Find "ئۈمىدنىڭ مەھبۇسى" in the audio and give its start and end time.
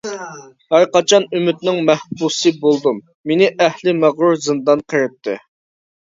1.39-2.53